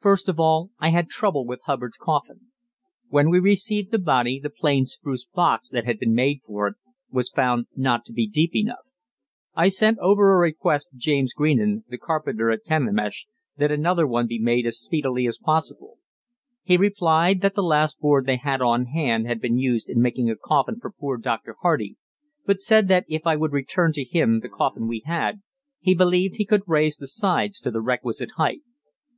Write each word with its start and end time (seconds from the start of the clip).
First 0.00 0.28
of 0.28 0.38
all, 0.38 0.70
I 0.80 0.90
had 0.90 1.08
trouble 1.08 1.46
with 1.46 1.62
Hubbard's 1.64 1.96
coffin. 1.96 2.48
When 3.08 3.30
we 3.30 3.38
received 3.38 3.90
the 3.90 3.98
body, 3.98 4.38
the 4.38 4.50
plain 4.50 4.84
spruce 4.84 5.24
box 5.24 5.70
that 5.70 5.86
had 5.86 5.98
been 5.98 6.14
made 6.14 6.42
for 6.44 6.66
it 6.66 6.74
was 7.10 7.30
found 7.30 7.68
not 7.74 8.04
to 8.04 8.12
be 8.12 8.26
deep 8.28 8.54
enough. 8.54 8.84
I 9.54 9.68
sent 9.70 9.98
over 10.00 10.30
a 10.30 10.36
request 10.36 10.90
to 10.90 10.98
James 10.98 11.32
Greenan, 11.32 11.84
the 11.88 11.96
carpenter 11.96 12.50
at 12.50 12.64
Kenemish, 12.66 13.26
that 13.56 13.70
another 13.72 14.06
one 14.06 14.26
be 14.26 14.38
made 14.38 14.66
as 14.66 14.78
speedily 14.78 15.26
as 15.26 15.38
possible. 15.38 15.96
He 16.62 16.76
replied 16.76 17.40
that 17.40 17.54
the 17.54 17.62
last 17.62 17.98
board 17.98 18.26
they 18.26 18.36
had 18.36 18.60
on 18.60 18.84
hand 18.88 19.26
had 19.26 19.40
been 19.40 19.56
used 19.56 19.88
in 19.88 20.02
making 20.02 20.28
a 20.28 20.36
coffin 20.36 20.80
for 20.80 20.92
poor 20.92 21.16
Dr. 21.16 21.56
Hardy, 21.62 21.96
but 22.44 22.60
said 22.60 22.88
that 22.88 23.06
if 23.08 23.26
I 23.26 23.36
would 23.36 23.52
return 23.54 23.92
to 23.94 24.04
him 24.04 24.40
the 24.40 24.50
coffin 24.50 24.86
we 24.86 25.00
had, 25.06 25.40
he 25.80 25.94
believed 25.94 26.36
he 26.36 26.44
could 26.44 26.64
raise 26.66 26.98
the 26.98 27.06
sides 27.06 27.58
to 27.60 27.70
the 27.70 27.80
requisite 27.80 28.32
height. 28.36 28.60